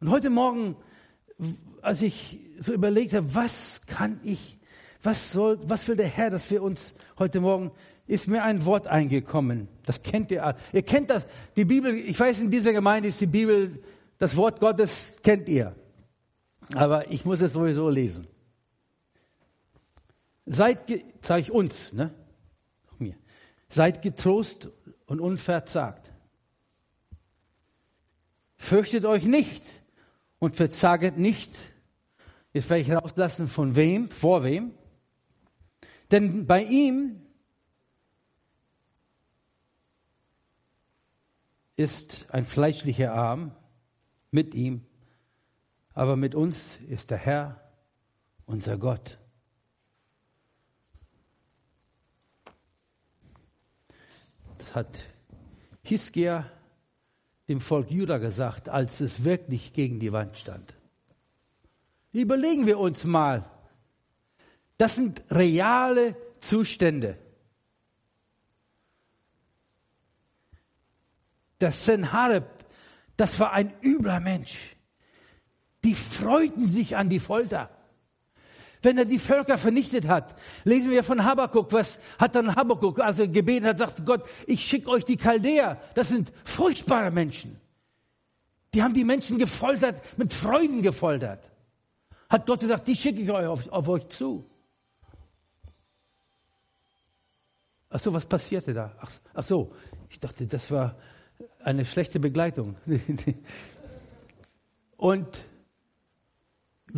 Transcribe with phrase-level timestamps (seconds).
[0.00, 0.76] Und heute Morgen,
[1.80, 4.58] als ich so überlegt habe, was kann ich,
[5.02, 7.70] was soll, was will der Herr, dass wir uns heute Morgen,
[8.06, 9.68] ist mir ein Wort eingekommen.
[9.84, 10.56] Das kennt ihr alle.
[10.72, 13.82] Ihr kennt das, die Bibel, ich weiß, in dieser Gemeinde ist die Bibel,
[14.18, 15.74] das Wort Gottes kennt ihr.
[16.74, 18.26] Aber ich muss es sowieso lesen.
[20.44, 20.80] Seid,
[21.22, 22.12] sage ich uns, ne?
[22.98, 23.14] Mir.
[23.68, 24.68] Seid getrost
[25.06, 26.12] und unverzagt.
[28.56, 29.64] Fürchtet euch nicht
[30.38, 31.54] und verzaget nicht.
[32.52, 34.72] Jetzt werde ich rauslassen, von wem, vor wem.
[36.10, 37.20] Denn bei ihm
[41.76, 43.54] ist ein fleischlicher Arm
[44.30, 44.86] mit ihm,
[45.92, 47.72] aber mit uns ist der Herr,
[48.46, 49.18] unser Gott.
[54.58, 55.00] Das hat
[55.82, 56.50] Hiskia
[57.48, 60.74] dem Volk Juda gesagt, als es wirklich gegen die Wand stand.
[62.12, 63.44] Überlegen wir uns mal,
[64.78, 67.18] das sind reale Zustände.
[71.60, 72.66] Der Senhareb,
[73.16, 74.76] das war ein übler Mensch.
[75.84, 77.70] Die freuten sich an die Folter.
[78.86, 83.16] Wenn er die Völker vernichtet hat, lesen wir von Habakkuk, was hat dann Habakkuk, als
[83.16, 85.80] gebeten hat, sagt Gott, ich schicke euch die Chaldäer.
[85.96, 87.60] Das sind furchtbare Menschen.
[88.72, 91.50] Die haben die Menschen gefoltert, mit Freuden gefoltert.
[92.28, 94.48] Hat Gott gesagt, die schicke ich euch auf, auf euch zu.
[97.90, 98.94] Ach so, was passierte da?
[99.00, 99.72] Ach, ach so,
[100.10, 100.94] ich dachte, das war
[101.58, 102.76] eine schlechte Begleitung.
[104.96, 105.26] Und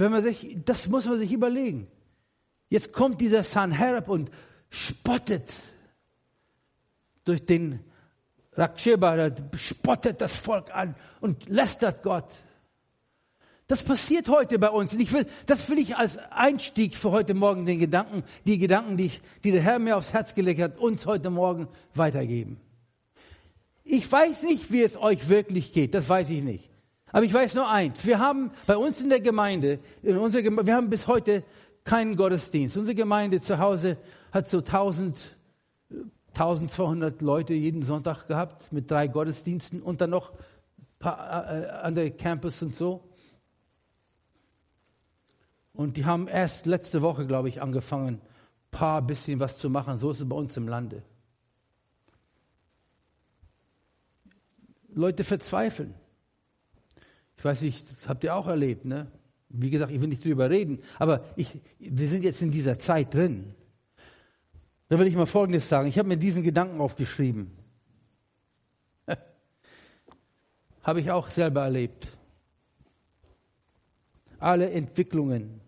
[0.01, 1.89] wenn man sich, das muss man sich überlegen.
[2.69, 4.31] Jetzt kommt dieser Sanherab und
[4.71, 5.53] spottet
[7.25, 7.81] durch den
[8.53, 12.27] Raksheba, spottet das Volk an und lästert Gott.
[13.69, 14.95] Das passiert heute bei uns.
[14.95, 18.97] Und ich will, das will ich als Einstieg für heute Morgen den Gedanken, die Gedanken,
[18.97, 22.59] die, ich, die der Herr mir aufs Herz gelegt hat, uns heute Morgen weitergeben.
[23.85, 25.95] Ich weiß nicht, wie es euch wirklich geht.
[25.95, 26.71] Das weiß ich nicht.
[27.13, 28.05] Aber ich weiß nur eins.
[28.05, 31.43] Wir haben bei uns in der Gemeinde, in unserer Gemeinde, wir haben bis heute
[31.85, 32.77] keinen Gottesdienst.
[32.77, 33.97] Unsere Gemeinde zu Hause
[34.31, 35.17] hat so 1000,
[36.35, 40.33] 1200 Leute jeden Sonntag gehabt mit drei Gottesdiensten und dann noch
[40.99, 43.05] paar, äh, an der Campus und so.
[45.73, 48.21] Und die haben erst letzte Woche, glaube ich, angefangen, ein
[48.71, 49.99] paar bisschen was zu machen.
[49.99, 51.03] So ist es bei uns im Lande.
[54.89, 55.95] Leute verzweifeln.
[57.39, 59.07] Ich weiß nicht, das habt ihr auch erlebt, ne?
[59.49, 63.15] Wie gesagt, ich will nicht drüber reden, aber ich, wir sind jetzt in dieser Zeit
[63.15, 63.55] drin.
[64.89, 65.89] Da will ich mal Folgendes sagen.
[65.89, 67.53] Ich habe mir diesen Gedanken aufgeschrieben.
[70.83, 72.09] habe ich auch selber erlebt.
[74.39, 75.61] Alle Entwicklungen,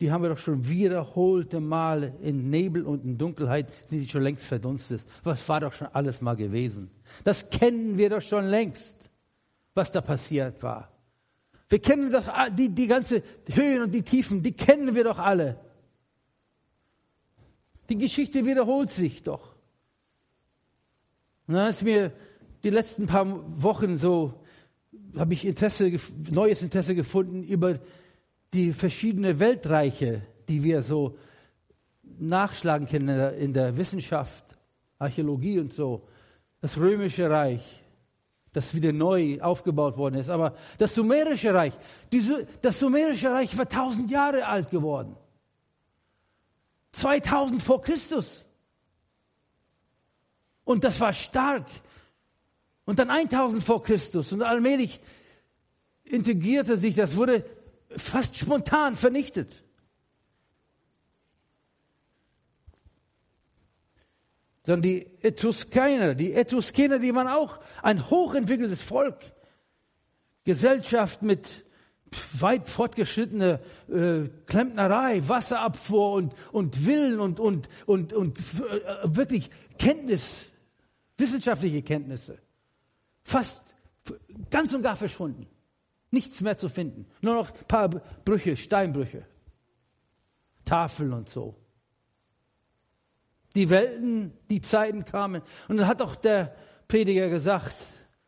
[0.00, 4.22] die haben wir doch schon wiederholte Male in Nebel und in Dunkelheit sind die schon
[4.22, 5.06] längst verdunstet.
[5.22, 6.90] Was war doch schon alles mal gewesen?
[7.24, 8.96] Das kennen wir doch schon längst,
[9.74, 10.95] was da passiert war.
[11.68, 15.58] Wir kennen doch die, die ganze Höhen und die Tiefen, die kennen wir doch alle.
[17.88, 19.54] Die Geschichte wiederholt sich doch.
[21.46, 22.12] Und dann ist mir
[22.62, 23.26] die letzten paar
[23.62, 24.34] Wochen so,
[25.16, 25.92] habe ich Interesse,
[26.30, 27.78] neues Interesse gefunden über
[28.52, 31.16] die verschiedenen Weltreiche, die wir so
[32.18, 34.44] nachschlagen können in der, in der Wissenschaft,
[34.98, 36.08] Archäologie und so.
[36.60, 37.82] Das römische Reich,
[38.56, 40.30] das wieder neu aufgebaut worden ist.
[40.30, 41.74] Aber das sumerische Reich,
[42.62, 45.14] das sumerische Reich war tausend Jahre alt geworden.
[46.92, 48.46] 2000 vor Christus.
[50.64, 51.66] Und das war stark.
[52.86, 54.32] Und dann 1000 vor Christus.
[54.32, 55.00] Und allmählich
[56.04, 57.44] integrierte sich, das wurde
[57.90, 59.65] fast spontan vernichtet.
[64.66, 69.20] Sondern die Etruskiner, die Etruskiner, die waren auch ein hochentwickeltes Volk.
[70.42, 71.64] Gesellschaft mit
[72.32, 80.50] weit fortgeschrittene äh, Klempnerei, Wasserabfuhr und, und Willen und, und, und, und äh, wirklich Kenntnis,
[81.16, 82.36] wissenschaftliche Kenntnisse.
[83.22, 83.62] Fast
[84.50, 85.46] ganz und gar verschwunden.
[86.10, 87.06] Nichts mehr zu finden.
[87.20, 89.26] Nur noch ein paar Brüche, Steinbrüche.
[90.64, 91.54] Tafeln und so.
[93.56, 95.42] Die Welten, die Zeiten kamen.
[95.66, 96.54] Und dann hat auch der
[96.86, 97.74] Prediger gesagt,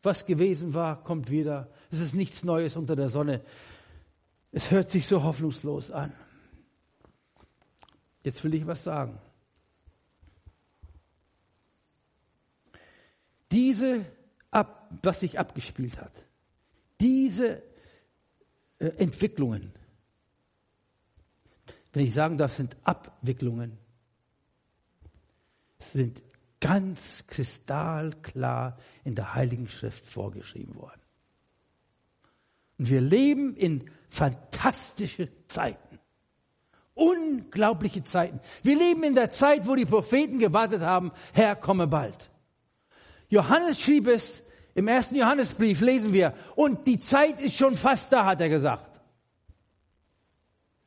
[0.03, 1.71] was gewesen war, kommt wieder.
[1.91, 3.43] Es ist nichts Neues unter der Sonne.
[4.53, 6.13] Es hört sich so hoffnungslos an.
[8.25, 9.19] Jetzt will ich was sagen.
[13.53, 14.05] Diese,
[14.51, 16.13] ab, was sich abgespielt hat,
[17.01, 17.63] diese
[18.79, 19.73] äh, Entwicklungen.
[21.93, 23.79] Wenn ich sagen darf, sind Abwicklungen.
[25.79, 26.23] Sind
[26.61, 31.01] ganz kristallklar in der Heiligen Schrift vorgeschrieben worden.
[32.79, 35.99] Und wir leben in fantastische Zeiten.
[36.95, 38.41] Unglaubliche Zeiten.
[38.63, 42.31] Wir leben in der Zeit, wo die Propheten gewartet haben, Herr, komme bald.
[43.29, 44.43] Johannes schrieb es
[44.75, 48.88] im ersten Johannesbrief, lesen wir, und die Zeit ist schon fast da, hat er gesagt.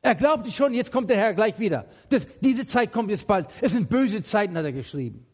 [0.02, 1.86] Er glaubte schon, jetzt kommt der Herr gleich wieder.
[2.08, 3.46] Das, diese Zeit kommt jetzt bald.
[3.60, 5.26] Es sind böse Zeiten, hat er geschrieben.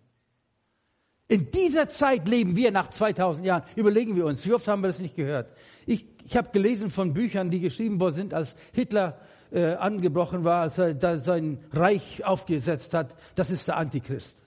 [1.26, 3.62] In dieser Zeit leben wir nach 2000 Jahren.
[3.76, 5.50] Überlegen wir uns, wie oft haben wir das nicht gehört?
[5.87, 9.19] Ich, ich habe gelesen von Büchern, die geschrieben worden sind, als Hitler
[9.50, 13.17] äh, angebrochen war, als er da sein Reich aufgesetzt hat.
[13.35, 14.38] Das ist der Antichrist.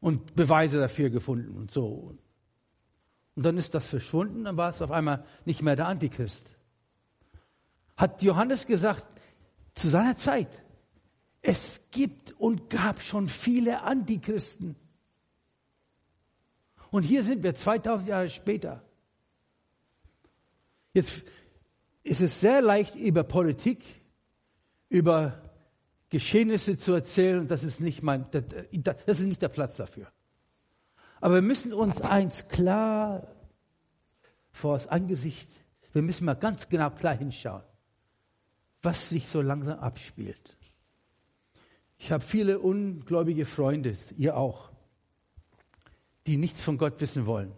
[0.00, 2.16] Und Beweise dafür gefunden und so.
[3.34, 6.53] Und dann ist das verschwunden, dann war es auf einmal nicht mehr der Antichrist.
[7.96, 9.08] Hat Johannes gesagt,
[9.74, 10.62] zu seiner Zeit,
[11.42, 14.76] es gibt und gab schon viele Antichristen.
[16.90, 18.82] Und hier sind wir 2000 Jahre später.
[20.92, 21.22] Jetzt
[22.04, 23.84] ist es sehr leicht, über Politik,
[24.88, 25.42] über
[26.08, 27.48] Geschehnisse zu erzählen.
[27.48, 30.06] Das ist nicht mein, das ist nicht der Platz dafür.
[31.20, 33.26] Aber wir müssen uns eins klar
[34.52, 35.48] vor das Angesicht,
[35.92, 37.62] wir müssen mal ganz genau klar hinschauen,
[38.84, 40.56] was sich so langsam abspielt.
[41.98, 44.70] Ich habe viele ungläubige Freunde, ihr auch
[46.26, 47.52] die nichts von Gott wissen wollen,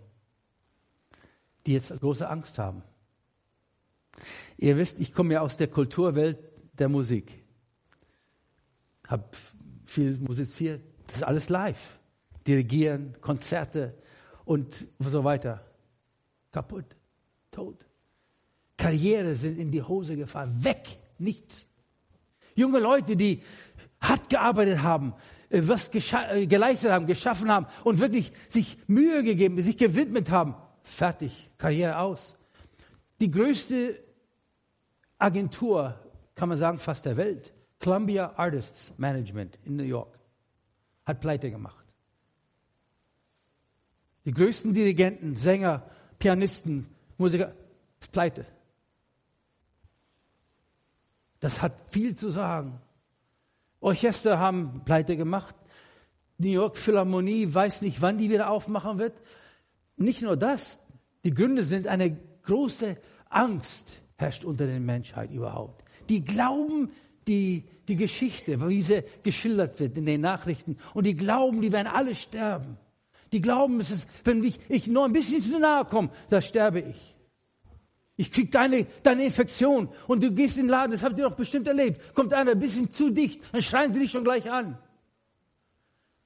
[1.67, 2.83] die jetzt große Angst haben.
[4.57, 6.39] Ihr wisst, ich komme ja aus der Kulturwelt
[6.73, 7.45] der Musik,
[9.07, 9.25] habe
[9.85, 11.99] viel musiziert, das ist alles live,
[12.47, 13.95] dirigieren, Konzerte
[14.45, 15.65] und so weiter.
[16.51, 16.87] Kaputt,
[17.51, 17.87] tot.
[18.77, 21.65] Karriere sind in die Hose gefahren, weg, nichts.
[22.55, 23.43] Junge Leute, die
[24.01, 25.15] hart gearbeitet haben,
[25.51, 30.55] äh, was äh, geleistet haben, geschaffen haben und wirklich sich Mühe gegeben, sich gewidmet haben.
[30.83, 32.37] Fertig, Karriere aus.
[33.21, 33.99] Die größte
[35.19, 35.99] Agentur,
[36.35, 40.19] kann man sagen, fast der Welt, Columbia Artists Management in New York,
[41.05, 41.85] hat pleite gemacht.
[44.25, 45.89] Die größten Dirigenten, Sänger,
[46.19, 46.87] Pianisten,
[47.17, 47.53] Musiker,
[48.01, 48.45] ist pleite.
[51.41, 52.81] Das hat viel zu sagen.
[53.81, 55.55] Orchester haben pleite gemacht.
[56.39, 59.15] New York Philharmonie weiß nicht, wann die wieder aufmachen wird.
[59.97, 60.79] Nicht nur das,
[61.25, 62.97] die Gründe sind eine große
[63.29, 65.85] Angst herrscht unter der Menschheit überhaupt.
[66.09, 66.91] Die glauben
[67.27, 70.79] die, die Geschichte, wie sie geschildert wird in den Nachrichten.
[70.95, 72.79] Und die glauben, die werden alle sterben.
[73.33, 76.81] Die glauben, es ist, wenn ich, ich nur ein bisschen zu nahe komme, da sterbe
[76.81, 77.16] ich.
[78.17, 81.37] Ich krieg deine, deine Infektion und du gehst in den Laden, das habt ihr doch
[81.37, 82.15] bestimmt erlebt.
[82.15, 84.79] Kommt einer ein bisschen zu dicht, dann schreien sie dich schon gleich an.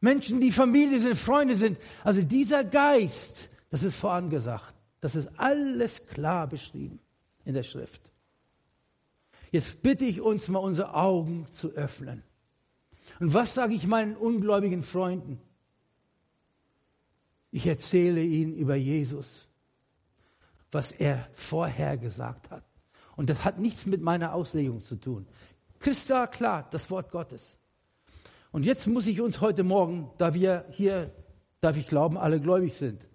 [0.01, 1.79] Menschen, die Familie sind, Freunde sind.
[2.05, 4.75] Also dieser Geist, das ist vorangesagt.
[5.01, 7.01] Das ist alles klar beschrieben
[7.45, 8.01] in der Schrift.
[9.51, 12.23] Jetzt bitte ich uns mal unsere Augen zu öffnen.
[13.19, 15.41] Und was sage ich meinen ungläubigen Freunden?
[17.51, 19.50] Ich erzähle ihnen über Jesus
[20.73, 22.65] was er vorher gesagt hat.
[23.17, 25.27] Und das hat nichts mit meiner Auslegung zu tun.
[25.79, 27.59] Christa, klar, das Wort Gottes.
[28.53, 31.13] Und jetzt muss ich uns heute Morgen, da wir hier,
[31.61, 33.07] darf ich glauben, alle gläubig sind,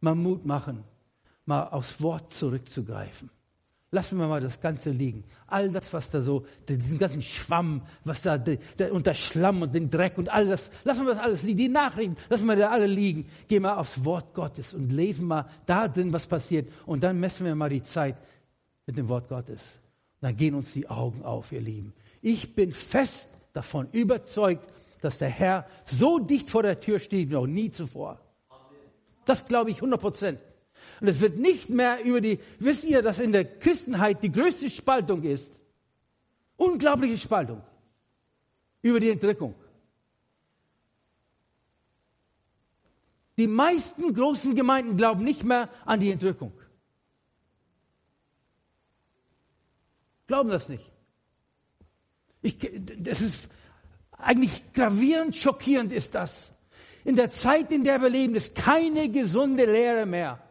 [0.00, 0.84] mal Mut machen,
[1.44, 3.30] mal aufs Wort zurückzugreifen.
[3.90, 5.24] Lassen wir mal das Ganze liegen.
[5.46, 8.38] All das, was da so, diesen ganzen Schwamm, was da,
[8.90, 11.56] und der Schlamm und den Dreck und all das, lassen wir das alles liegen.
[11.56, 13.26] Die Nachrichten, lassen wir da alle liegen.
[13.48, 16.70] Gehen wir aufs Wort Gottes und lesen mal da drin, was passiert.
[16.84, 18.16] Und dann messen wir mal die Zeit
[18.86, 19.80] mit dem Wort Gottes.
[20.20, 21.94] Dann gehen uns die Augen auf, ihr Lieben.
[22.20, 24.66] Ich bin fest davon überzeugt,
[25.00, 28.20] dass der Herr so dicht vor der Tür steht wie noch nie zuvor.
[29.24, 30.40] Das glaube ich 100 Prozent.
[31.00, 34.68] Und es wird nicht mehr über die, wisst ihr, dass in der Christenheit die größte
[34.70, 35.52] Spaltung ist?
[36.56, 37.62] Unglaubliche Spaltung.
[38.82, 39.54] Über die Entrückung.
[43.36, 46.52] Die meisten großen Gemeinden glauben nicht mehr an die Entrückung.
[50.26, 50.90] Glauben das nicht.
[52.42, 52.58] Ich,
[52.98, 53.48] das ist
[54.10, 56.52] eigentlich gravierend, schockierend ist das.
[57.04, 60.42] In der Zeit, in der wir leben, ist keine gesunde Lehre mehr.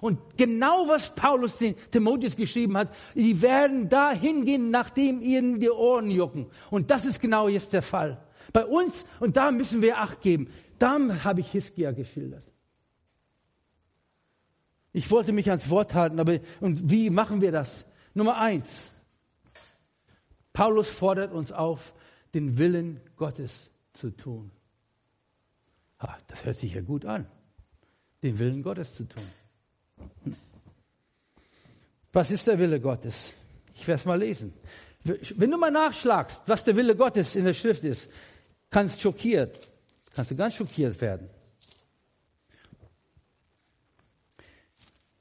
[0.00, 5.70] Und genau was Paulus den Timotheus geschrieben hat, die werden dahin gehen, nachdem ihnen die
[5.70, 6.46] Ohren jucken.
[6.70, 8.22] Und das ist genau jetzt der Fall.
[8.52, 10.48] Bei uns, und da müssen wir Acht geben,
[10.78, 12.44] da habe ich Hiskia geschildert.
[14.92, 17.84] Ich wollte mich ans Wort halten, aber und wie machen wir das?
[18.14, 18.92] Nummer eins.
[20.52, 21.94] Paulus fordert uns auf,
[22.32, 24.50] den Willen Gottes zu tun.
[26.00, 27.26] Ha, das hört sich ja gut an.
[28.22, 29.22] Den Willen Gottes zu tun.
[32.12, 33.34] Was ist der Wille Gottes?
[33.74, 34.54] Ich werde es mal lesen.
[35.04, 38.10] Wenn du mal nachschlagst, was der Wille Gottes in der Schrift ist,
[38.70, 39.68] kannst schockiert,
[40.14, 41.28] kannst du ganz schockiert werden.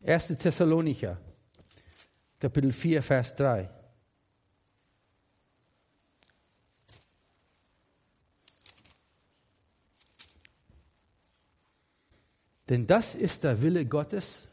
[0.06, 0.28] 1.
[0.40, 1.20] Thessalonicher,
[2.40, 3.70] Kapitel 4, Vers 3.
[12.70, 14.48] Denn das ist der Wille Gottes,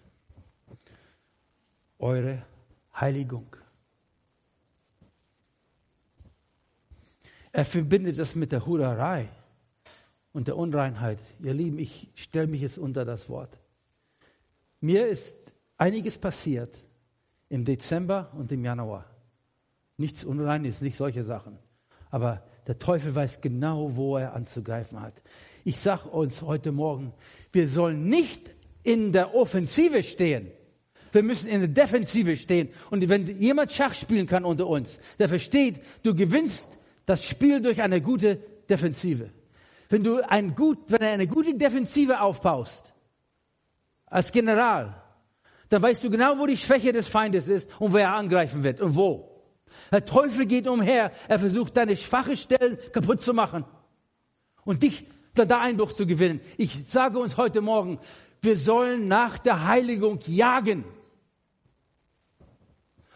[2.03, 2.43] eure
[2.95, 3.57] Heiligung.
[7.53, 9.29] Er verbindet das mit der Hurerei
[10.33, 11.19] und der Unreinheit.
[11.41, 13.59] Ihr Lieben, ich stelle mich jetzt unter das Wort.
[14.81, 15.37] Mir ist
[15.77, 16.85] einiges passiert
[17.49, 19.05] im Dezember und im Januar.
[19.97, 21.59] Nichts Unreines, nicht solche Sachen.
[22.11, 25.23] Aber der Teufel weiß genau, wo er anzugreifen hat.
[25.65, 27.13] Ich sage uns heute Morgen,
[27.53, 28.51] wir sollen nicht
[28.83, 30.51] in der Offensive stehen.
[31.13, 32.71] Wir müssen in der Defensive stehen.
[32.91, 36.69] Und wenn jemand Schach spielen kann unter uns, der versteht, du gewinnst
[37.07, 38.37] das Spiel durch eine gute
[38.69, 39.31] Defensive.
[39.89, 42.93] Wenn du ein gut, wenn du eine gute Defensive aufbaust,
[44.07, 45.03] als General,
[45.69, 48.95] dann weißt du genau, wo die Schwäche des Feindes ist und wer angreifen wird und
[48.97, 49.29] wo.
[49.91, 53.65] Der Teufel geht umher, er versucht deine schwache Stellen kaputt zu machen
[54.65, 56.41] und dich da Eindruck zu gewinnen.
[56.59, 57.99] Ich sage uns heute Morgen,
[58.43, 60.85] wir sollen nach der Heiligung jagen,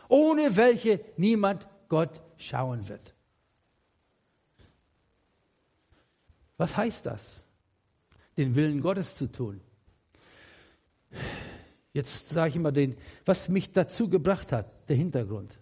[0.09, 3.15] ohne welche niemand Gott schauen wird.
[6.57, 7.35] Was heißt das?
[8.37, 9.61] Den Willen Gottes zu tun.
[11.93, 15.59] Jetzt sage ich immer den, was mich dazu gebracht hat, der Hintergrund.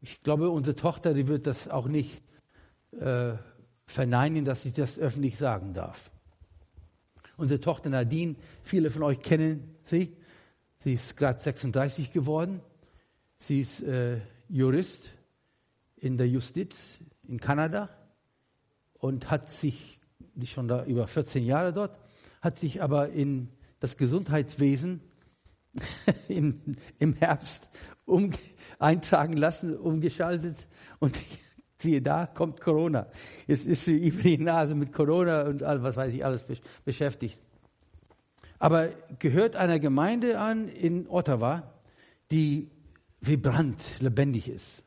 [0.00, 2.22] Ich glaube, unsere Tochter, die wird das auch nicht
[2.92, 3.34] äh,
[3.86, 6.10] verneinen, dass ich das öffentlich sagen darf.
[7.36, 10.16] Unsere Tochter Nadine, viele von euch kennen sie.
[10.80, 12.60] Sie ist gerade 36 geworden.
[13.38, 15.12] Sie ist äh, Jurist
[15.96, 17.88] in der Justiz in Kanada
[18.94, 20.00] und hat sich,
[20.34, 21.98] die schon da über 14 Jahre dort,
[22.40, 23.48] hat sich aber in
[23.80, 25.00] das Gesundheitswesen
[26.28, 26.60] im,
[26.98, 27.68] im Herbst
[28.04, 28.30] um,
[28.78, 30.56] eintragen lassen, umgeschaltet
[30.98, 31.18] und
[31.78, 33.06] siehe da, kommt Corona.
[33.46, 36.44] Jetzt ist sie über die Nase mit Corona und all, was weiß ich, alles
[36.84, 37.38] beschäftigt.
[38.58, 41.74] Aber gehört einer Gemeinde an in Ottawa,
[42.30, 42.70] die
[43.20, 44.82] vibrant, lebendig ist.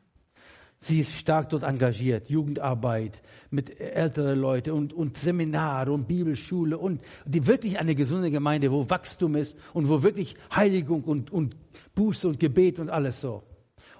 [0.84, 7.02] Sie ist stark dort engagiert, Jugendarbeit mit älteren Leuten und, und Seminare und Bibelschule und
[7.26, 11.56] die wirklich eine gesunde Gemeinde, wo Wachstum ist und wo wirklich Heiligung und, und
[11.94, 13.44] Buße und Gebet und alles so.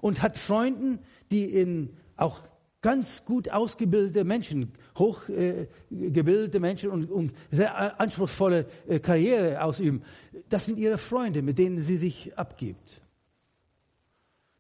[0.02, 0.98] Und hat Freunden,
[1.30, 2.40] die in auch
[2.82, 10.04] ganz gut ausgebildete Menschen, hochgebildete äh, Menschen und, und, sehr anspruchsvolle äh, Karriere ausüben.
[10.50, 13.02] Das sind ihre Freunde, mit denen sie sich abgibt.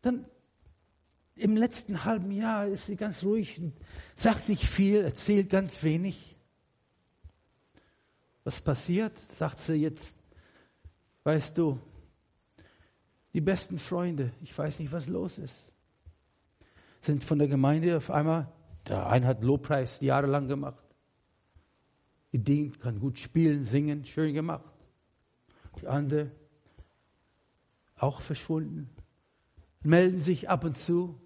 [0.02, 0.26] Dann
[1.36, 3.60] im letzten halben Jahr ist sie ganz ruhig,
[4.16, 6.36] sagt nicht viel, erzählt ganz wenig.
[8.44, 9.14] Was passiert?
[9.36, 10.16] Sagt sie jetzt,
[11.24, 11.80] weißt du,
[13.34, 15.71] die besten Freunde, ich weiß nicht, was los ist,
[17.02, 18.52] sind von der Gemeinde auf einmal,
[18.88, 20.84] der eine hat Lobpreis jahrelang gemacht,
[22.32, 24.66] gedient, kann gut spielen, singen, schön gemacht.
[25.82, 26.32] Die andere
[27.98, 28.90] auch verschwunden,
[29.84, 31.20] melden sich ab und zu,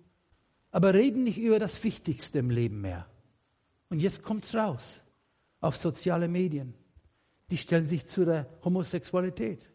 [0.72, 3.08] aber reden nicht über das Wichtigste im Leben mehr.
[3.89, 5.01] Und jetzt kommt es raus
[5.62, 6.74] auf soziale Medien.
[7.50, 9.70] Die stellen sich zu der Homosexualität.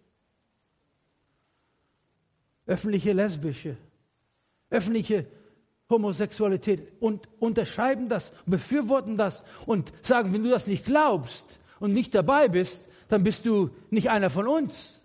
[2.66, 3.76] Öffentliche lesbische,
[4.68, 5.26] öffentliche
[5.90, 12.14] Homosexualität und unterschreiben das, befürworten das und sagen, wenn du das nicht glaubst und nicht
[12.14, 15.02] dabei bist, dann bist du nicht einer von uns.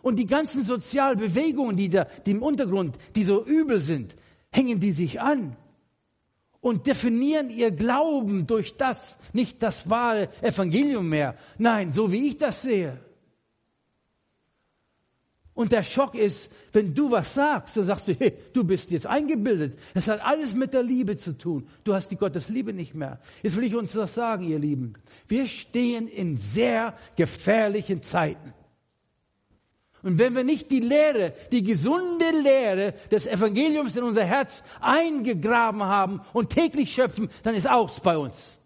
[0.00, 4.16] Und die ganzen Sozialbewegungen, die, da, die im Untergrund, die so übel sind,
[4.50, 5.56] hängen die sich an
[6.60, 11.36] und definieren ihr Glauben durch das, nicht das wahre Evangelium mehr.
[11.58, 13.00] Nein, so wie ich das sehe.
[15.54, 19.06] Und der Schock ist, wenn du was sagst, dann sagst du, hey, du bist jetzt
[19.06, 19.78] eingebildet.
[19.92, 21.68] Es hat alles mit der Liebe zu tun.
[21.84, 23.20] Du hast die Gottes Liebe nicht mehr.
[23.42, 24.94] Jetzt will ich uns das sagen, ihr Lieben.
[25.28, 28.54] Wir stehen in sehr gefährlichen Zeiten.
[30.02, 35.82] Und wenn wir nicht die Lehre, die gesunde Lehre des Evangeliums in unser Herz eingegraben
[35.82, 38.58] haben und täglich schöpfen, dann ist auch bei uns.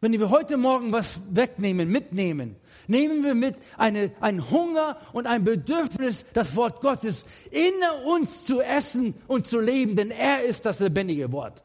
[0.00, 5.44] Wenn wir heute Morgen was wegnehmen, mitnehmen, nehmen wir mit eine, ein Hunger und ein
[5.44, 7.74] Bedürfnis, das Wort Gottes in
[8.06, 11.62] uns zu essen und zu leben, denn er ist das lebendige Wort.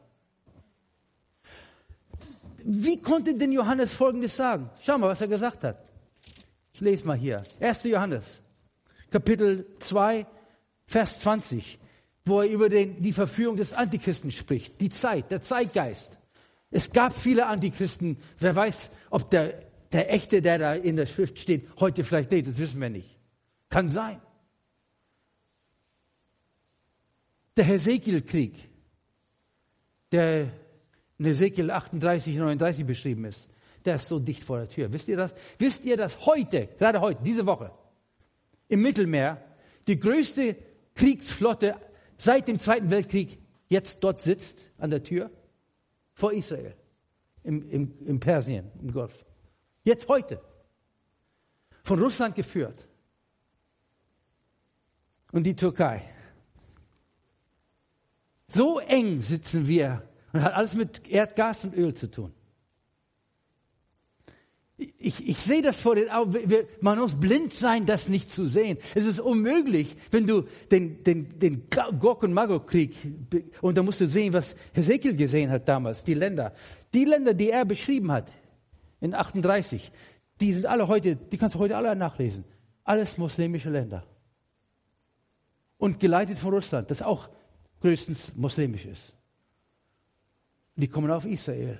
[2.62, 4.68] Wie konnte denn Johannes Folgendes sagen?
[4.82, 5.78] Schau mal, was er gesagt hat.
[6.74, 7.42] Ich lese mal hier.
[7.60, 7.84] 1.
[7.84, 8.42] Johannes,
[9.10, 10.26] Kapitel 2,
[10.84, 11.78] Vers 20,
[12.26, 14.78] wo er über den, die Verführung des Antichristen spricht.
[14.80, 16.18] Die Zeit, der Zeitgeist.
[16.76, 18.18] Es gab viele Antichristen.
[18.38, 22.48] Wer weiß, ob der, der echte, der da in der Schrift steht, heute vielleicht lebt.
[22.48, 23.16] Das wissen wir nicht.
[23.70, 24.20] Kann sein.
[27.56, 28.68] Der Hesekiel-Krieg,
[30.12, 30.52] der
[31.16, 33.48] in Hesekiel 38, 39 beschrieben ist,
[33.86, 34.92] der ist so dicht vor der Tür.
[34.92, 35.34] Wisst ihr das?
[35.56, 37.70] Wisst ihr, dass heute, gerade heute, diese Woche,
[38.68, 39.42] im Mittelmeer,
[39.86, 40.56] die größte
[40.94, 41.76] Kriegsflotte
[42.18, 43.38] seit dem Zweiten Weltkrieg
[43.70, 45.30] jetzt dort sitzt, an der Tür?
[46.16, 46.74] Vor Israel,
[47.44, 49.24] im, im, im Persien, im Golf.
[49.84, 50.40] Jetzt heute.
[51.84, 52.88] Von Russland geführt.
[55.30, 56.02] Und die Türkei.
[58.48, 62.32] So eng sitzen wir und hat alles mit Erdgas und Öl zu tun.
[64.78, 66.36] Ich, ich sehe das vor den Augen.
[66.80, 68.76] Man muss blind sein, das nicht zu sehen.
[68.94, 71.68] Es ist unmöglich, wenn du den, den, den
[71.98, 72.94] Gog- und Magog-Krieg,
[73.62, 76.52] und da musst du sehen, was Hesekiel gesehen hat damals, die Länder.
[76.92, 78.30] Die Länder, die er beschrieben hat,
[79.00, 79.90] in 38,
[80.42, 82.44] die sind alle heute, die kannst du heute alle nachlesen.
[82.84, 84.04] Alles muslimische Länder.
[85.78, 87.30] Und geleitet von Russland, das auch
[87.80, 89.14] größtens muslimisch ist.
[90.76, 91.78] Die kommen auf Israel.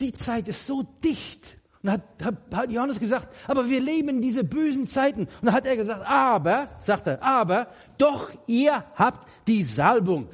[0.00, 2.02] Die Zeit ist so dicht und hat,
[2.50, 5.24] hat, Johannes gesagt, aber wir leben in diese bösen Zeiten.
[5.26, 10.30] Und dann hat er gesagt, aber, sagt er, aber, doch ihr habt die Salbung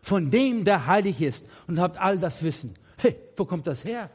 [0.00, 2.72] von dem, der heilig ist und habt all das Wissen.
[2.98, 4.10] Hey, wo kommt das her?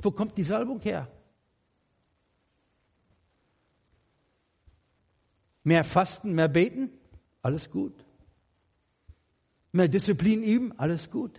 [0.00, 1.06] Wo kommt die Salbung her?
[5.64, 6.90] Mehr Fasten, mehr Beten,
[7.42, 8.06] alles gut.
[9.72, 11.38] Mehr Disziplin üben, alles gut.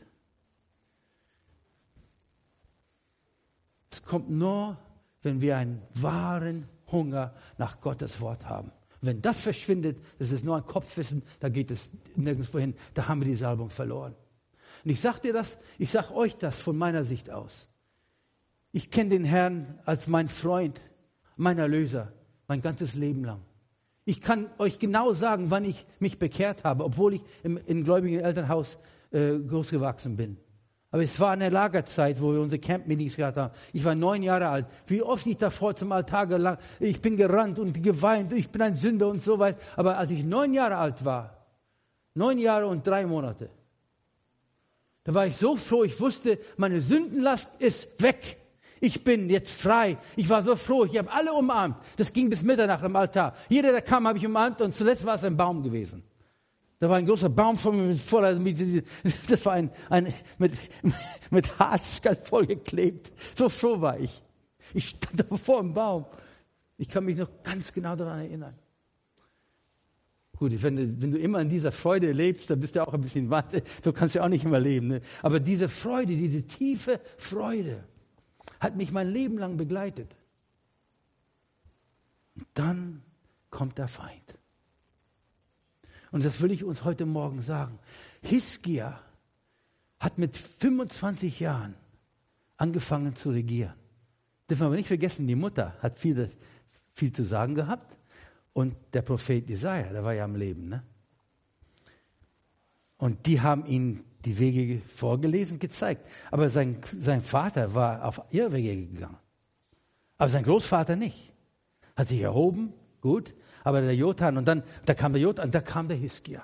[3.91, 4.77] Es kommt nur,
[5.21, 8.71] wenn wir einen wahren Hunger nach Gottes Wort haben.
[9.01, 13.21] Wenn das verschwindet, das ist nur ein Kopfwissen, da geht es nirgendwo hin, da haben
[13.21, 14.15] wir die Salbung verloren.
[14.83, 17.67] Und ich sage dir das, ich sage euch das von meiner Sicht aus.
[18.71, 20.79] Ich kenne den Herrn als mein Freund,
[21.35, 22.13] mein Erlöser,
[22.47, 23.41] mein ganzes Leben lang.
[24.05, 28.19] Ich kann euch genau sagen, wann ich mich bekehrt habe, obwohl ich im, im gläubigen
[28.19, 28.77] Elternhaus
[29.11, 30.37] äh, großgewachsen bin.
[30.93, 33.53] Aber es war eine Lagerzeit, wo wir unsere Camp-Meetings gehabt haben.
[33.71, 34.65] Ich war neun Jahre alt.
[34.87, 38.75] Wie oft ich davor zum Altar gelang, ich bin gerannt und geweint, ich bin ein
[38.75, 39.57] Sünder und so weiter.
[39.77, 41.47] Aber als ich neun Jahre alt war,
[42.13, 43.49] neun Jahre und drei Monate,
[45.05, 48.37] da war ich so froh, ich wusste, meine Sündenlast ist weg.
[48.81, 49.97] Ich bin jetzt frei.
[50.17, 51.77] Ich war so froh, ich habe alle umarmt.
[51.95, 53.33] Das ging bis Mitternacht im Altar.
[53.47, 56.03] Jeder, der kam, habe ich umarmt und zuletzt war es ein Baum gewesen.
[56.81, 58.33] Da war ein großer Baum von mir voller,
[59.29, 60.53] das war ein, ein mit,
[61.29, 63.13] mit Harz ganz voll geklebt.
[63.37, 64.23] So froh war ich.
[64.73, 66.05] Ich stand da vor dem Baum.
[66.79, 68.55] Ich kann mich noch ganz genau daran erinnern.
[70.39, 73.01] Gut, wenn du, wenn du immer in dieser Freude lebst, dann bist du auch ein
[73.01, 73.61] bisschen warte.
[73.83, 74.87] So kannst du auch nicht immer leben.
[74.87, 75.01] Ne?
[75.21, 77.83] Aber diese Freude, diese tiefe Freude,
[78.59, 80.15] hat mich mein Leben lang begleitet.
[82.35, 83.03] Und dann
[83.51, 84.40] kommt der Feind.
[86.11, 87.79] Und das will ich uns heute Morgen sagen.
[88.21, 88.99] Hiskia
[89.99, 91.75] hat mit 25 Jahren
[92.57, 93.73] angefangen zu regieren.
[94.49, 96.29] Dürfen wir aber nicht vergessen, die Mutter hat viel,
[96.93, 97.97] viel zu sagen gehabt.
[98.53, 100.67] Und der Prophet Jesaja, der war ja am Leben.
[100.67, 100.83] Ne?
[102.97, 106.05] Und die haben ihm die Wege vorgelesen, gezeigt.
[106.29, 109.17] Aber sein, sein Vater war auf ihre Wege gegangen.
[110.17, 111.33] Aber sein Großvater nicht.
[111.95, 115.87] Hat sich erhoben, gut, aber der Jotan und dann, da kam der Jotan, da kam
[115.87, 116.43] der Hiskia.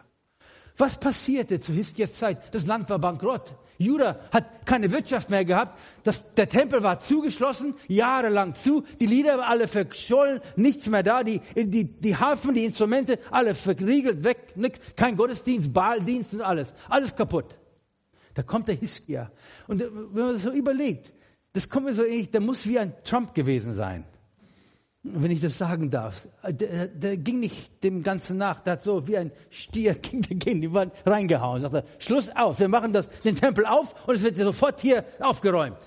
[0.77, 2.53] Was passierte zu Hiskias Zeit?
[2.53, 3.55] Das Land war bankrott.
[3.79, 5.79] Juda hat keine Wirtschaft mehr gehabt.
[6.03, 8.83] Das, der Tempel war zugeschlossen, jahrelang zu.
[8.99, 11.23] Die Lieder alle verschollen, nichts mehr da.
[11.23, 14.55] Die, die, die Harfen, die Instrumente, alle verriegelt, weg.
[14.55, 16.73] Nix, kein Gottesdienst, Baaldienst und alles.
[16.89, 17.55] Alles kaputt.
[18.35, 19.31] Da kommt der Hiskia.
[19.67, 21.11] Und wenn man das so überlegt,
[21.53, 24.05] das kommt mir so ähnlich, der muss wie ein Trump gewesen sein
[25.13, 29.07] wenn ich das sagen darf, der, der, ging nicht dem Ganzen nach, der hat so
[29.07, 33.65] wie ein Stier gegen die Wand reingehauen, sagte, Schluss aus, wir machen das, den Tempel
[33.65, 35.77] auf und es wird sofort hier aufgeräumt.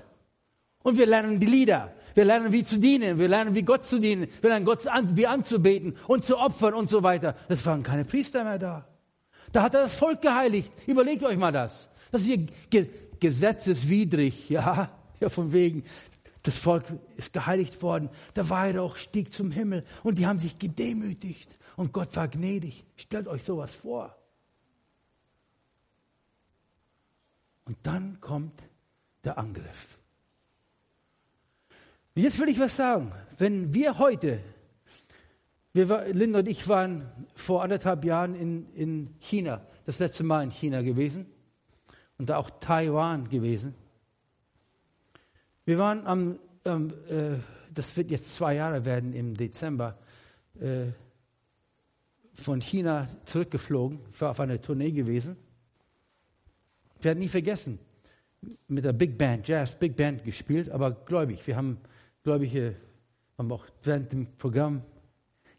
[0.83, 3.99] Und wir lernen die Lieder, wir lernen wie zu dienen, wir lernen wie Gott zu
[3.99, 7.35] dienen, wir lernen Gott an, wie anzubeten und zu opfern und so weiter.
[7.49, 8.87] Es waren keine Priester mehr da.
[9.53, 10.73] Da hat er das Volk geheiligt.
[10.87, 11.89] Überlegt euch mal das.
[12.13, 12.47] Dass ihr
[13.21, 15.85] gesetzeswidrig, ja, ja, von wegen,
[16.43, 16.85] das Volk
[17.17, 22.15] ist geheiligt worden, der Weihrauch stieg zum Himmel und die haben sich gedemütigt und Gott
[22.17, 22.85] war gnädig.
[22.97, 24.17] Stellt euch sowas vor.
[27.65, 28.63] Und dann kommt
[29.25, 29.99] der Angriff.
[32.15, 33.13] Und jetzt will ich was sagen.
[33.39, 34.41] Wenn wir heute,
[35.73, 40.51] wir Linda und ich waren vor anderthalb Jahren in, in China, das letzte Mal in
[40.51, 41.27] China gewesen
[42.19, 43.75] und da auch Taiwan gewesen.
[45.71, 47.37] Wir waren am, ähm, äh,
[47.73, 49.97] das wird jetzt zwei Jahre werden im Dezember,
[50.59, 50.87] äh,
[52.35, 54.01] von China zurückgeflogen.
[54.13, 55.37] Ich war auf einer Tournee gewesen.
[56.99, 57.79] Ich werde nie vergessen,
[58.67, 61.47] mit der Big Band, Jazz Big Band gespielt, aber gläubig.
[61.47, 61.79] Wir haben
[62.25, 62.75] Gläubige,
[63.39, 64.83] haben auch während dem Programm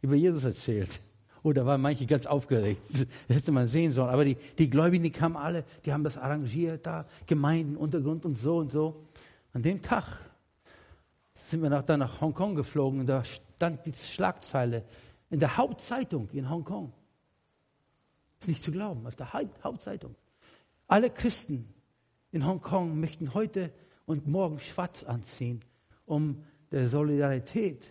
[0.02, 0.90] über Jesus erzählt.
[1.42, 2.82] Oder waren manche ganz aufgeregt.
[3.30, 4.10] Das hätte man sehen sollen.
[4.10, 8.38] Aber die, die Gläubigen, die kamen alle, die haben das arrangiert, da, Gemeinden, Untergrund und
[8.38, 9.08] so und so.
[9.54, 10.06] An dem Tag
[11.36, 14.86] sind wir dann nach Hongkong geflogen und da stand die Schlagzeile
[15.30, 16.94] in der Hauptzeitung in Hongkong.
[18.40, 20.16] Ist nicht zu glauben, auf der Hauptzeitung.
[20.88, 21.74] Alle Christen
[22.32, 23.74] in Hongkong möchten heute
[24.06, 25.64] und morgen schwarz anziehen,
[26.06, 27.90] um der Solidarität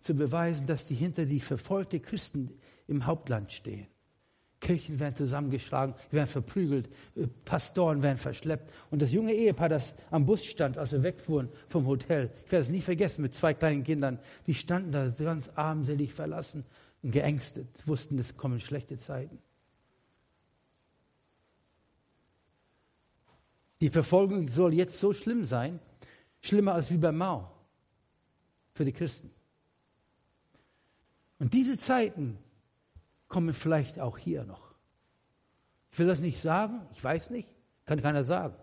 [0.00, 3.86] zu beweisen, dass die hinter die verfolgten Christen im Hauptland stehen.
[4.64, 8.72] Kirchen werden zusammengeschlagen, werden verprügelt, äh, Pastoren werden verschleppt.
[8.90, 12.62] Und das junge Ehepaar, das am Bus stand, als wir wegfuhren vom Hotel, ich werde
[12.62, 16.64] es nie vergessen, mit zwei kleinen Kindern, die standen da ganz armselig verlassen
[17.02, 19.38] und geängstet, wussten, es kommen schlechte Zeiten.
[23.82, 25.78] Die Verfolgung soll jetzt so schlimm sein,
[26.40, 27.50] schlimmer als wie bei Mao
[28.72, 29.30] für die Christen.
[31.38, 32.38] Und diese Zeiten
[33.34, 34.62] kommen vielleicht auch hier noch.
[35.90, 37.48] Ich will das nicht sagen, ich weiß nicht,
[37.84, 38.54] kann keiner sagen.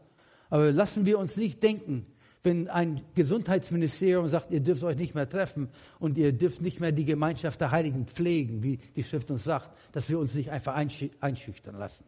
[0.50, 2.06] Aber lassen wir uns nicht denken,
[2.42, 5.68] wenn ein Gesundheitsministerium sagt, ihr dürft euch nicht mehr treffen
[6.00, 9.72] und ihr dürft nicht mehr die Gemeinschaft der Heiligen pflegen, wie die Schrift uns sagt,
[9.92, 12.06] dass wir uns nicht einfach einschüchtern lassen.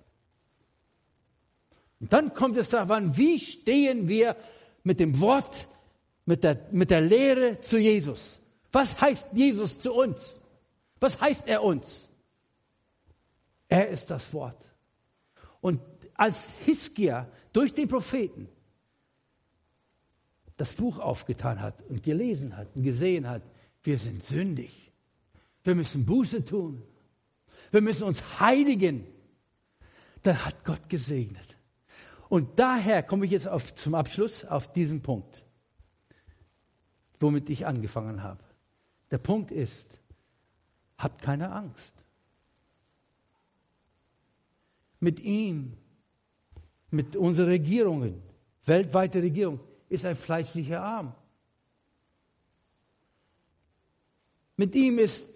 [1.99, 4.37] Und dann kommt es darauf an, wie stehen wir
[4.85, 5.67] mit dem Wort,
[6.25, 8.39] mit der, mit der Lehre zu Jesus.
[8.71, 10.39] Was heißt Jesus zu uns?
[11.01, 12.07] Was heißt er uns?
[13.73, 14.69] Er ist das Wort.
[15.59, 15.81] Und
[16.13, 18.47] als Hiskia durch den Propheten
[20.57, 23.41] das Buch aufgetan hat und gelesen hat und gesehen hat,
[23.81, 24.91] wir sind sündig.
[25.63, 26.83] Wir müssen Buße tun.
[27.71, 29.07] Wir müssen uns heiligen.
[30.21, 31.57] Dann hat Gott gesegnet.
[32.29, 35.43] Und daher komme ich jetzt auf, zum Abschluss auf diesen Punkt,
[37.19, 38.43] womit ich angefangen habe.
[39.09, 39.99] Der Punkt ist,
[40.95, 42.02] habt keine Angst
[45.03, 45.73] mit ihm,
[46.89, 48.23] mit unseren Regierungen,
[48.65, 51.13] weltweite Regierung, ist ein fleischlicher Arm.
[54.55, 55.27] Mit ihm ist,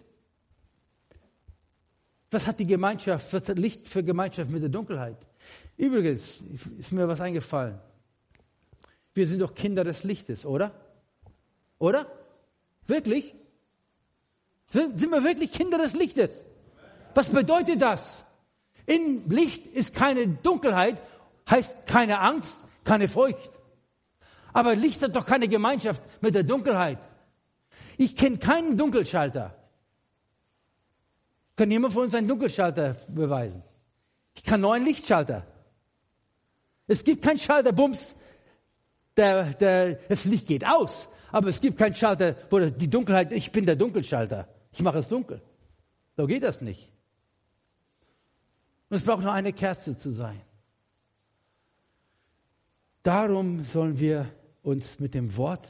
[2.31, 5.17] was hat die Gemeinschaft, was hat Licht für Gemeinschaft mit der Dunkelheit?
[5.75, 6.41] Übrigens
[6.79, 7.77] ist mir was eingefallen.
[9.13, 10.71] Wir sind doch Kinder des Lichtes, oder?
[11.77, 12.09] Oder?
[12.85, 13.35] Wirklich?
[14.71, 16.45] Sind wir wirklich Kinder des Lichtes?
[17.13, 18.23] Was bedeutet das?
[18.87, 20.99] In Licht ist keine Dunkelheit,
[21.47, 23.51] heißt keine Angst, keine Furcht.
[24.53, 26.97] Aber Licht hat doch keine Gemeinschaft mit der Dunkelheit.
[27.97, 29.53] Ich kenne keinen Dunkelschalter.
[31.57, 33.61] Kann jemand von uns einen Dunkelschalter beweisen?
[34.35, 35.45] Ich kann nur einen Lichtschalter.
[36.87, 38.15] Es gibt keinen Schalter, bums,
[39.17, 41.09] der, der, das Licht geht aus.
[41.31, 44.47] Aber es gibt keinen Schalter, wo die Dunkelheit, ich bin der Dunkelschalter.
[44.71, 45.41] Ich mache es dunkel.
[46.15, 46.89] So geht das nicht.
[48.89, 50.41] Und es braucht nur eine Kerze zu sein.
[53.03, 54.27] Darum sollen wir
[54.63, 55.67] uns mit dem Wort,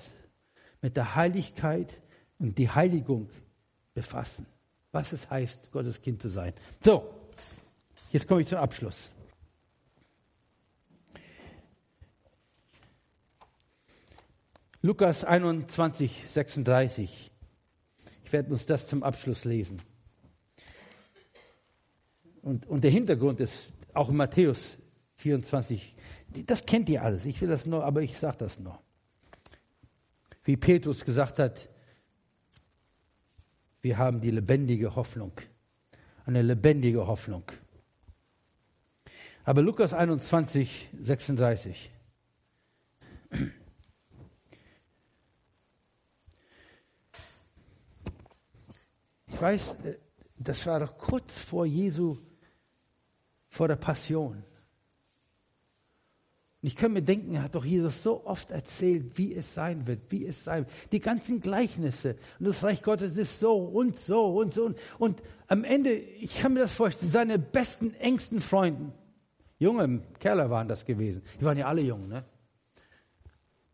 [0.82, 2.02] mit der Heiligkeit
[2.40, 3.30] und die Heiligung
[3.94, 4.46] befassen.
[4.92, 6.54] Was es heißt, Gottes Kind zu sein.
[6.84, 7.14] So,
[8.12, 9.12] jetzt komme ich zum Abschluss.
[14.82, 17.32] Lukas 21, 36.
[18.24, 19.82] Ich werde uns das zum Abschluss lesen.
[22.48, 24.78] Und, und der Hintergrund ist auch in Matthäus
[25.18, 25.94] 24.
[26.46, 27.26] Das kennt ihr alles.
[27.26, 28.80] Ich will das nur, aber ich sage das nur.
[30.46, 31.68] Wie Petrus gesagt hat,
[33.82, 35.34] wir haben die lebendige Hoffnung.
[36.26, 37.44] Eine lebendige Hoffnung.
[39.44, 41.92] Aber Lukas 21, 36.
[49.28, 49.98] Ich weiß, äh,
[50.38, 52.18] das war doch kurz vor Jesu
[53.50, 54.44] vor der Passion.
[56.62, 59.86] Und ich kann mir denken, er hat doch Jesus so oft erzählt, wie es sein
[59.86, 60.92] wird, wie es sein wird.
[60.92, 62.16] Die ganzen Gleichnisse.
[62.40, 64.66] Und das Reich Gottes ist so und so und so.
[64.66, 68.92] Und, und am Ende, ich kann mir das vorstellen, seine besten, engsten Freunden,
[69.60, 72.26] junge Kerle waren das gewesen, die waren ja alle jung, ne?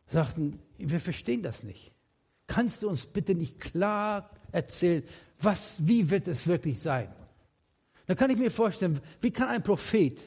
[0.08, 1.92] sagten, wir verstehen das nicht.
[2.48, 5.04] Kannst du uns bitte nicht klar erzählen,
[5.40, 7.10] was, wie wird es wirklich sein?
[8.06, 10.18] Dann kann ich mir vorstellen, wie kann ein Prophet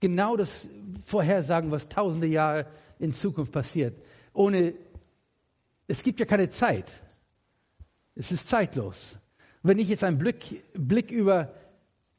[0.00, 0.68] genau das
[1.06, 2.66] vorhersagen, was tausende Jahre
[2.98, 3.94] in Zukunft passiert,
[4.32, 4.74] ohne,
[5.86, 6.90] es gibt ja keine Zeit.
[8.14, 9.18] Es ist zeitlos.
[9.62, 11.52] Wenn ich jetzt einen Blick, Blick über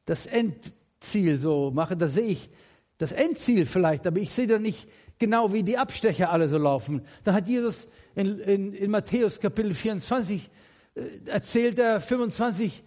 [0.04, 2.50] das Endziel so mache, da sehe ich
[2.98, 7.02] das Endziel vielleicht, aber ich sehe da nicht genau, wie die Abstecher alle so laufen.
[7.24, 10.50] Da hat Jesus in, in, in Matthäus Kapitel 24
[10.94, 12.82] äh, erzählt er 25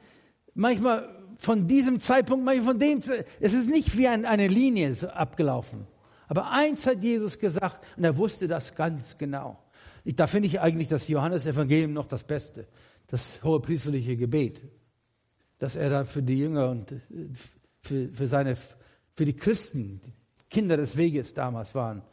[0.54, 3.02] manchmal von diesem Zeitpunkt, von dem.
[3.40, 5.88] Es ist nicht wie ein, eine Linie abgelaufen.
[6.28, 9.60] Aber eins hat Jesus gesagt und er wusste das ganz genau.
[10.04, 12.68] Ich, da finde ich eigentlich das Johannesevangelium noch das Beste,
[13.08, 14.62] das hohe priesterliche Gebet,
[15.58, 17.00] dass er dann für die Jünger und äh,
[17.82, 18.56] für, für seine,
[19.16, 20.14] für die Christen, die
[20.48, 22.04] Kinder des Weges damals waren,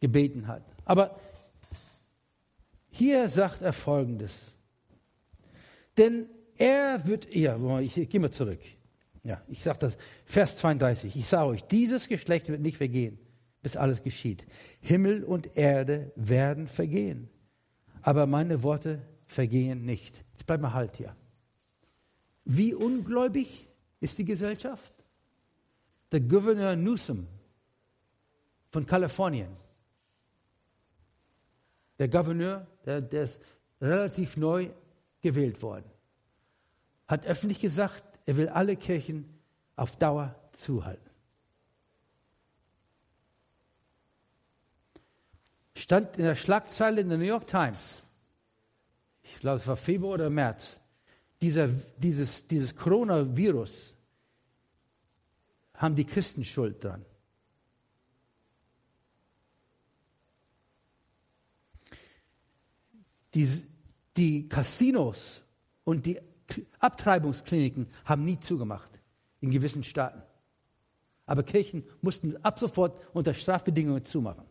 [0.00, 0.64] gebeten hat.
[0.84, 1.16] Aber
[2.90, 4.52] hier sagt er Folgendes.
[5.96, 6.26] Denn
[6.58, 8.60] er wird, ja, ich, gehe mal zurück.
[9.22, 11.16] Ja, ich sage das, Vers 32.
[11.16, 13.18] Ich sage euch, dieses Geschlecht wird nicht vergehen,
[13.62, 14.46] bis alles geschieht.
[14.80, 17.28] Himmel und Erde werden vergehen,
[18.02, 20.22] aber meine Worte vergehen nicht.
[20.32, 21.16] Jetzt bleib mal halt hier.
[22.44, 23.68] Wie ungläubig
[24.00, 24.92] ist die Gesellschaft?
[26.12, 27.26] Der Gouverneur Newsom
[28.70, 29.64] von Kalifornien
[31.98, 33.40] der Gouverneur, der, der ist
[33.80, 34.68] relativ neu
[35.20, 35.84] gewählt worden,
[37.06, 39.38] hat öffentlich gesagt, er will alle Kirchen
[39.76, 41.10] auf Dauer zuhalten.
[45.76, 48.06] Stand in der Schlagzeile in der New York Times,
[49.22, 50.80] ich glaube es war Februar oder März,
[51.42, 53.94] dieser, dieses, dieses Coronavirus
[55.74, 57.04] haben die Christen Schuld dran.
[63.34, 63.48] Die,
[64.16, 65.42] die Casinos
[65.82, 66.20] und die
[66.78, 69.00] Abtreibungskliniken haben nie zugemacht
[69.40, 70.22] in gewissen Staaten.
[71.26, 74.44] Aber Kirchen mussten ab sofort unter Strafbedingungen zumachen.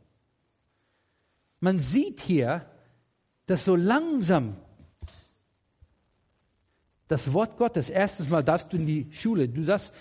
[1.60, 2.66] Man sieht hier,
[3.46, 4.58] dass so langsam
[7.08, 9.94] das Wort Gottes, erstens mal darfst du in die Schule, du darfst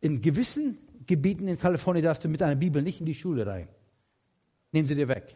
[0.00, 3.68] in gewissen Gebieten in Kalifornien darfst du mit einer Bibel nicht in die Schule rein.
[4.72, 5.34] Nehmen sie dir weg.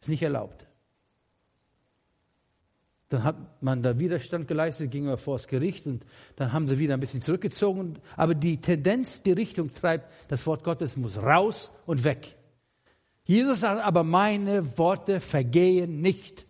[0.00, 0.66] Ist nicht erlaubt.
[3.12, 6.78] Dann hat man da Widerstand geleistet, ging er vor das Gericht und dann haben sie
[6.78, 7.98] wieder ein bisschen zurückgezogen.
[8.16, 12.36] Aber die Tendenz, die Richtung treibt, das Wort Gottes muss raus und weg.
[13.24, 16.46] Jesus sagt aber, meine Worte vergehen nicht.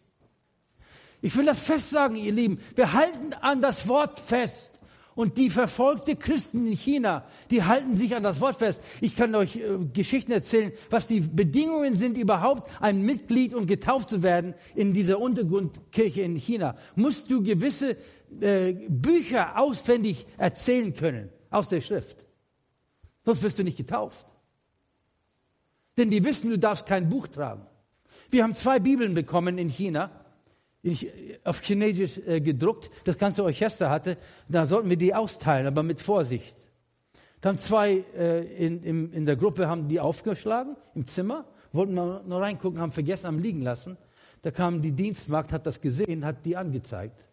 [1.20, 2.61] Ich will das fest sagen, ihr Lieben.
[2.77, 4.71] Wir halten an das Wort fest.
[5.14, 8.81] Und die verfolgte Christen in China, die halten sich an das Wort fest.
[9.01, 14.09] Ich kann euch äh, Geschichten erzählen, was die Bedingungen sind, überhaupt ein Mitglied und getauft
[14.09, 16.77] zu werden in dieser Untergrundkirche in China.
[16.96, 17.96] Musst du gewisse
[18.40, 22.25] äh, Bücher auswendig erzählen können aus der Schrift.
[23.25, 24.27] Sonst wirst du nicht getauft.
[25.98, 27.66] Denn die wissen, du darfst kein Buch tragen.
[28.31, 30.21] Wir haben zwei Bibeln bekommen in China
[31.45, 34.16] auf Chinesisch äh, gedruckt, das ganze Orchester hatte,
[34.49, 36.57] da sollten wir die austeilen, aber mit Vorsicht.
[37.40, 42.23] Dann zwei äh, in, in, in der Gruppe haben die aufgeschlagen im Zimmer, wollten mal
[42.27, 43.97] nur reingucken, haben vergessen, haben liegen lassen.
[44.42, 47.25] Da kam die Dienstmagd, hat das gesehen, hat die angezeigt.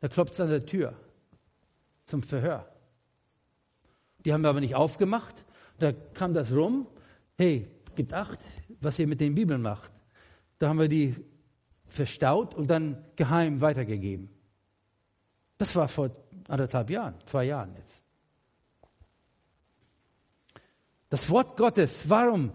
[0.00, 0.94] Da klopft es an der Tür
[2.04, 2.68] zum Verhör.
[4.24, 5.44] Die haben wir aber nicht aufgemacht.
[5.78, 6.86] Da kam das rum.
[7.36, 8.38] Hey, gibt acht,
[8.80, 9.90] was ihr mit den Bibeln macht.
[10.58, 11.16] Da haben wir die
[11.86, 14.30] verstaut und dann geheim weitergegeben.
[15.58, 16.10] Das war vor
[16.48, 18.00] anderthalb Jahren, zwei Jahren jetzt.
[21.08, 22.52] Das Wort Gottes, warum?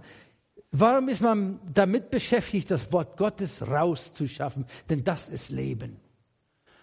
[0.72, 4.66] Warum ist man damit beschäftigt, das Wort Gottes rauszuschaffen?
[4.90, 6.00] Denn das ist Leben.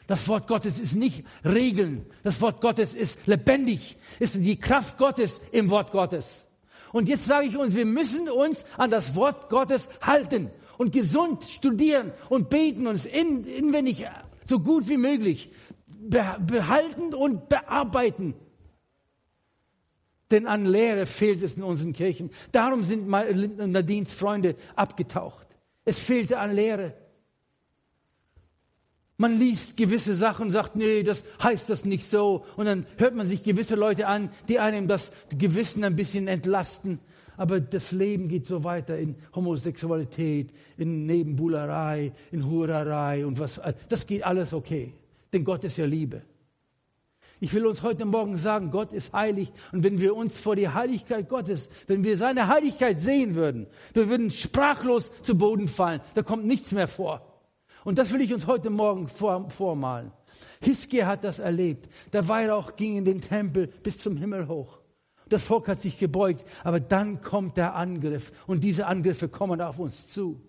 [0.06, 2.06] Das Wort Gottes ist nicht Regeln.
[2.22, 6.45] Das Wort Gottes ist lebendig, ist die Kraft Gottes im Wort Gottes.
[6.96, 11.44] Und jetzt sage ich uns, wir müssen uns an das Wort Gottes halten und gesund
[11.44, 14.06] studieren und beten uns in, inwendig
[14.46, 15.50] so gut wie möglich
[15.87, 18.32] behalten und bearbeiten.
[20.30, 22.30] Denn an Lehre fehlt es in unseren Kirchen.
[22.50, 25.48] Darum sind Nadines Freunde abgetaucht.
[25.85, 26.94] Es fehlte an Lehre.
[29.18, 32.44] Man liest gewisse Sachen und sagt, nee, das heißt das nicht so.
[32.57, 36.98] Und dann hört man sich gewisse Leute an, die einem das Gewissen ein bisschen entlasten.
[37.38, 43.61] Aber das Leben geht so weiter in Homosexualität, in Nebenbuhlerei, in Hurerei und was.
[43.88, 44.92] Das geht alles okay.
[45.33, 46.22] Denn Gott ist ja Liebe.
[47.40, 49.52] Ich will uns heute Morgen sagen, Gott ist heilig.
[49.72, 54.09] Und wenn wir uns vor die Heiligkeit Gottes, wenn wir seine Heiligkeit sehen würden, wir
[54.09, 56.00] würden sprachlos zu Boden fallen.
[56.14, 57.36] Da kommt nichts mehr vor.
[57.87, 60.11] Und das will ich uns heute Morgen vor, vormalen.
[60.61, 61.88] Hiskia hat das erlebt.
[62.12, 64.81] Der Weihrauch ging in den Tempel bis zum Himmel hoch.
[65.29, 69.79] Das Volk hat sich gebeugt, aber dann kommt der Angriff und diese Angriffe kommen auf
[69.79, 70.42] uns zu.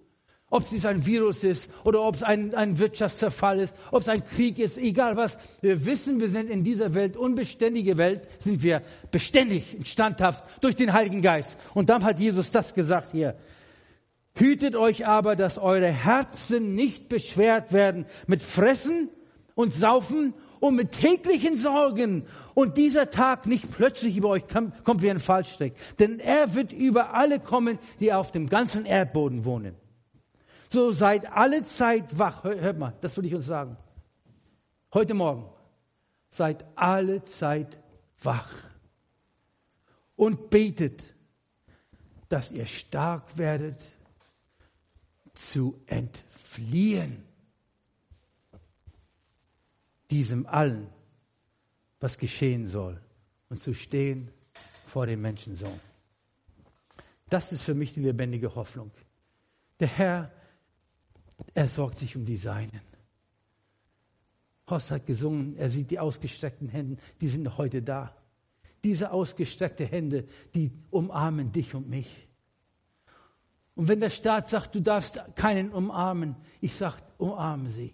[0.49, 4.25] Ob es ein Virus ist oder ob es ein, ein Wirtschaftszerfall ist, ob es ein
[4.25, 5.37] Krieg ist, egal was.
[5.61, 10.91] Wir wissen, wir sind in dieser Welt, unbeständige Welt, sind wir beständig standhaft durch den
[10.91, 11.59] Heiligen Geist.
[11.75, 13.35] Und dann hat Jesus das gesagt hier.
[14.37, 19.09] Hütet euch aber, dass eure Herzen nicht beschwert werden mit Fressen
[19.55, 25.09] und Saufen und mit täglichen Sorgen und dieser Tag nicht plötzlich über euch kommt wie
[25.09, 25.73] ein Fallstrick.
[25.97, 29.75] Denn er wird über alle kommen, die auf dem ganzen Erdboden wohnen.
[30.69, 32.43] So seid alle Zeit wach.
[32.43, 33.75] Hört mal, das will ich uns sagen.
[34.93, 35.49] Heute Morgen.
[36.29, 37.79] Seid alle Zeit
[38.21, 38.53] wach.
[40.15, 41.01] Und betet,
[42.29, 43.77] dass ihr stark werdet
[45.37, 47.23] zu entfliehen.
[50.09, 50.89] Diesem allen,
[51.99, 53.01] was geschehen soll
[53.49, 54.31] und zu stehen
[54.87, 55.79] vor dem Menschensohn.
[57.29, 58.91] Das ist für mich die lebendige Hoffnung.
[59.79, 60.31] Der Herr,
[61.53, 62.81] er sorgt sich um die Seinen.
[64.69, 68.15] Horst hat gesungen, er sieht die ausgestreckten Hände, die sind heute da.
[68.83, 72.26] Diese ausgestreckte Hände, die umarmen dich und mich.
[73.77, 77.93] Und wenn der Staat sagt, du darfst keinen umarmen, ich sage, umarme sie.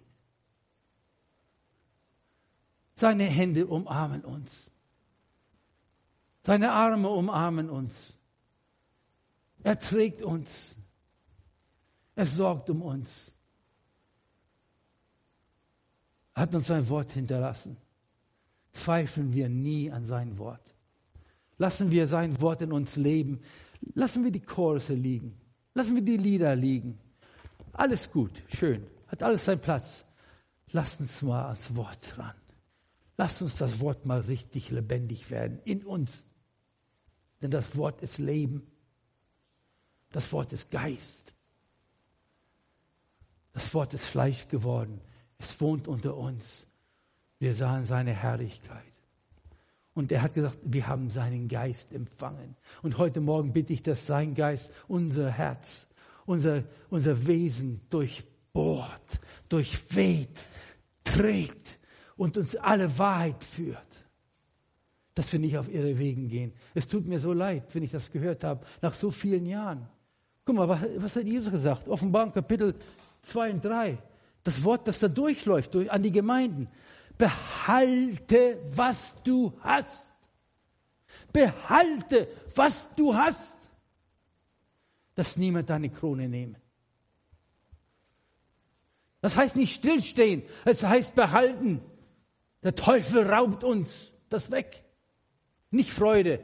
[2.95, 4.71] Seine Hände umarmen uns.
[6.45, 8.13] Seine Arme umarmen uns.
[9.61, 10.73] Er trägt uns.
[12.15, 13.33] Er sorgt um uns.
[16.33, 17.75] Er hat uns sein Wort hinterlassen.
[18.71, 20.73] Zweifeln wir nie an sein Wort.
[21.57, 23.41] Lassen wir sein Wort in uns leben.
[23.95, 25.42] Lassen wir die Chorse liegen.
[25.73, 26.99] Lassen wir die Lieder liegen.
[27.73, 30.05] Alles gut, schön, hat alles seinen Platz.
[30.71, 32.35] Lasst uns mal ans Wort ran.
[33.17, 36.25] Lasst uns das Wort mal richtig lebendig werden in uns.
[37.41, 38.65] Denn das Wort ist Leben.
[40.11, 41.33] Das Wort ist Geist.
[43.51, 45.01] Das Wort ist Fleisch geworden.
[45.37, 46.65] Es wohnt unter uns.
[47.39, 48.92] Wir sahen seine Herrlichkeit.
[49.93, 52.55] Und er hat gesagt, wir haben seinen Geist empfangen.
[52.81, 55.87] Und heute Morgen bitte ich, dass sein Geist unser Herz,
[56.25, 60.39] unser, unser Wesen durchbohrt, durchweht,
[61.03, 61.79] trägt
[62.15, 63.77] und uns alle Wahrheit führt.
[65.13, 66.53] Dass wir nicht auf ihre Wegen gehen.
[66.73, 69.87] Es tut mir so leid, wenn ich das gehört habe, nach so vielen Jahren.
[70.43, 71.87] Guck mal, was, was hat Jesus gesagt?
[71.87, 72.73] Offenbarung Kapitel
[73.21, 73.97] 2 und 3.
[74.43, 76.67] Das Wort, das da durchläuft, durch, an die Gemeinden.
[77.17, 80.05] Behalte, was du hast.
[81.31, 83.55] Behalte, was du hast.
[85.15, 86.55] Dass niemand deine Krone nehme.
[89.21, 91.81] Das heißt nicht stillstehen, es heißt behalten.
[92.61, 94.83] Der Teufel raubt uns das weg.
[95.71, 96.39] Nicht Freude,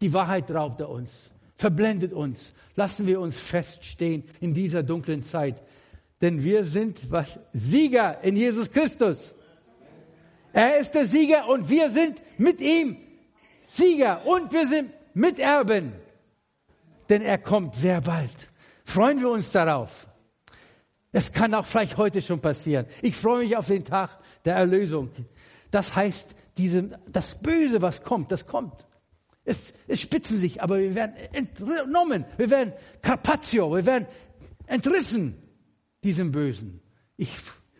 [0.00, 2.54] die Wahrheit raubt er uns, verblendet uns.
[2.76, 5.62] Lassen wir uns feststehen in dieser dunklen Zeit.
[6.20, 7.38] Denn wir sind was?
[7.52, 9.34] Sieger in Jesus Christus.
[10.54, 12.96] Er ist der Sieger und wir sind mit ihm
[13.66, 15.92] Sieger und wir sind Miterben.
[17.08, 18.48] Denn er kommt sehr bald.
[18.84, 20.06] Freuen wir uns darauf.
[21.10, 22.86] Es kann auch vielleicht heute schon passieren.
[23.02, 25.10] Ich freue mich auf den Tag der Erlösung.
[25.72, 28.86] Das heißt, diese, das Böse, was kommt, das kommt.
[29.44, 32.26] Es, es spitzen sich, aber wir werden entnommen.
[32.36, 34.06] Wir werden Carpaccio, wir werden
[34.68, 35.36] entrissen
[36.04, 36.80] diesem Bösen.
[37.16, 37.32] Ich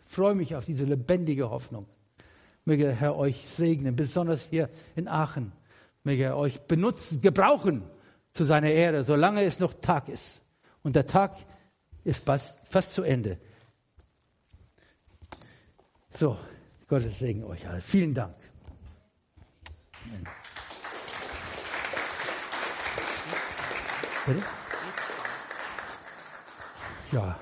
[0.05, 1.87] freue mich auf diese lebendige Hoffnung.
[2.65, 5.51] Möge der Herr euch segnen, besonders hier in Aachen.
[6.03, 7.83] Möge er euch benutzen, gebrauchen
[8.31, 10.41] zu seiner Ehre, solange es noch Tag ist.
[10.83, 11.37] Und der Tag
[12.03, 13.39] ist fast, fast zu Ende.
[16.09, 16.37] So,
[16.87, 17.81] Gottes Segen euch alle.
[17.81, 18.35] Vielen Dank.
[27.11, 27.37] Ja.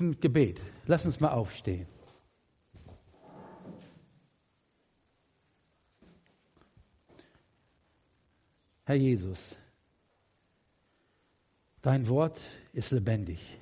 [0.00, 0.60] Ein Gebet.
[0.86, 1.86] Lass uns mal aufstehen.
[8.84, 9.56] Herr Jesus,
[11.82, 12.40] dein Wort
[12.72, 13.58] ist lebendig.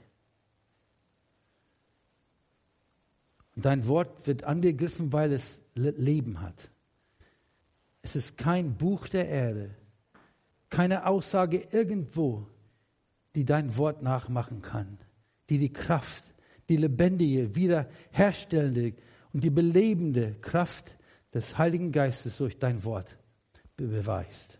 [3.56, 6.70] Und dein Wort wird angegriffen, weil es Leben hat.
[8.02, 9.74] Es ist kein Buch der Erde,
[10.70, 12.46] keine Aussage irgendwo,
[13.34, 14.96] die dein Wort nachmachen kann,
[15.50, 16.25] die die Kraft,
[16.68, 18.94] die lebendige, wiederherstellende
[19.32, 20.96] und die belebende Kraft
[21.34, 23.16] des Heiligen Geistes durch dein Wort
[23.76, 24.58] beweist.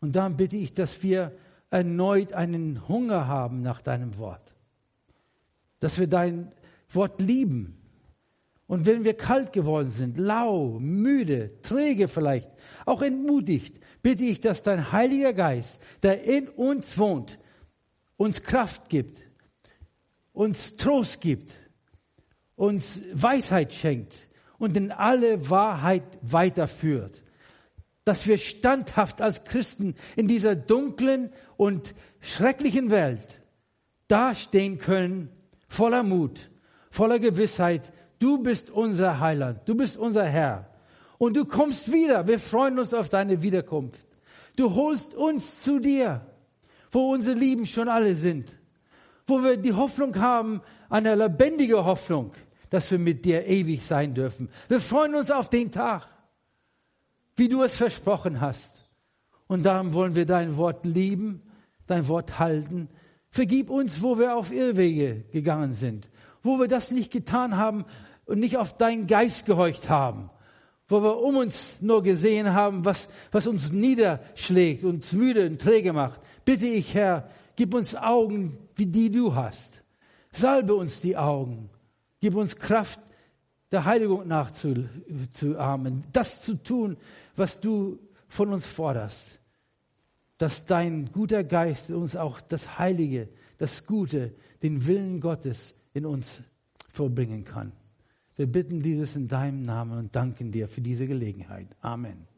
[0.00, 1.32] Und dann bitte ich, dass wir
[1.70, 4.54] erneut einen Hunger haben nach deinem Wort.
[5.80, 6.52] Dass wir dein
[6.90, 7.78] Wort lieben.
[8.66, 12.50] Und wenn wir kalt geworden sind, lau, müde, träge vielleicht,
[12.84, 17.38] auch entmutigt, bitte ich, dass dein Heiliger Geist, der in uns wohnt,
[18.16, 19.22] uns Kraft gibt,
[20.38, 21.52] uns Trost gibt,
[22.54, 24.28] uns Weisheit schenkt
[24.58, 27.22] und in alle Wahrheit weiterführt
[28.08, 33.42] dass wir standhaft als Christen in dieser dunklen und schrecklichen Welt
[34.08, 35.28] dastehen können,
[35.68, 36.48] voller Mut,
[36.90, 40.70] voller Gewissheit, du bist unser Heiland, du bist unser Herr.
[41.18, 42.26] Und du kommst wieder.
[42.26, 44.00] Wir freuen uns auf deine Wiederkunft.
[44.56, 46.22] Du holst uns zu dir,
[46.90, 48.57] wo unsere Lieben schon alle sind,
[49.28, 50.60] wo wir die Hoffnung haben,
[50.90, 52.32] eine lebendige Hoffnung,
[52.70, 54.48] dass wir mit dir ewig sein dürfen.
[54.68, 56.08] Wir freuen uns auf den Tag
[57.38, 58.72] wie du es versprochen hast.
[59.46, 61.42] Und darum wollen wir dein Wort lieben,
[61.86, 62.88] dein Wort halten.
[63.30, 66.10] Vergib uns, wo wir auf Irrwege gegangen sind,
[66.42, 67.84] wo wir das nicht getan haben
[68.26, 70.30] und nicht auf deinen Geist gehorcht haben,
[70.88, 75.92] wo wir um uns nur gesehen haben, was, was uns niederschlägt, uns müde und träge
[75.92, 76.20] macht.
[76.44, 77.28] Bitte ich, Herr,
[77.58, 79.82] gib uns Augen, wie die du hast.
[80.30, 81.70] Salbe uns die Augen.
[82.20, 83.00] Gib uns Kraft,
[83.72, 86.96] der Heiligung nachzuahmen, das zu tun,
[87.34, 87.98] was du
[88.28, 89.40] von uns forderst.
[90.38, 93.28] Dass dein guter Geist uns auch das Heilige,
[93.58, 94.32] das Gute,
[94.62, 96.42] den Willen Gottes in uns
[96.92, 97.72] vollbringen kann.
[98.36, 101.66] Wir bitten dieses in deinem Namen und danken dir für diese Gelegenheit.
[101.80, 102.28] Amen.